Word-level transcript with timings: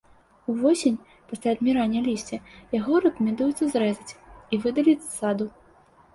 Увосень, 0.51 0.95
пасля 1.31 1.53
адмірання 1.57 2.01
лісця, 2.07 2.37
яго 2.79 2.93
рэкамендуецца 3.05 3.63
зрэзаць 3.75 4.17
і 4.21 4.55
выдаліць 4.67 4.99
з 5.05 5.11
саду. 5.21 5.45